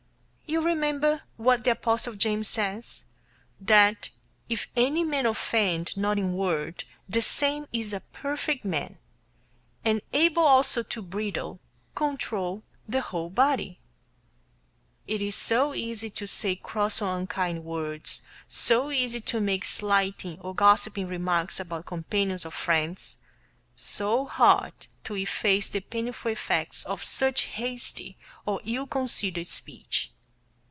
You 0.45 0.59
remember 0.61 1.21
what 1.37 1.63
the 1.63 1.71
apostle 1.71 2.13
James 2.15 2.49
says, 2.49 3.05
that 3.61 4.09
"if 4.49 4.67
any 4.75 5.01
man 5.01 5.25
offend 5.25 5.95
not 5.95 6.17
in 6.19 6.33
word, 6.33 6.83
the 7.07 7.21
same 7.21 7.67
is 7.71 7.93
a 7.93 8.01
perfect 8.01 8.65
man, 8.65 8.97
and 9.85 10.01
able 10.11 10.43
also 10.43 10.83
to 10.83 11.01
bridle 11.01 11.61
[control] 11.95 12.63
the 12.85 12.99
whole 12.99 13.29
body." 13.29 13.79
It 15.07 15.21
is 15.21 15.35
so 15.35 15.73
easy 15.73 16.09
to 16.09 16.27
say 16.27 16.57
cross 16.57 17.01
or 17.01 17.17
unkind 17.17 17.63
words; 17.63 18.21
so 18.49 18.91
easy 18.91 19.21
to 19.21 19.39
make 19.39 19.63
slighting 19.63 20.37
or 20.41 20.53
gossiping 20.53 21.07
remarks 21.07 21.61
about 21.61 21.85
companions 21.85 22.45
or 22.45 22.51
friends; 22.51 23.15
so 23.77 24.25
hard 24.25 24.73
to 25.05 25.15
efface 25.15 25.69
the 25.69 25.79
painful 25.79 26.33
effects 26.33 26.83
of 26.83 27.05
such 27.05 27.43
hasty 27.43 28.17
or 28.45 28.59
ill 28.65 28.85
considered 28.85 29.47
speech. 29.47 30.11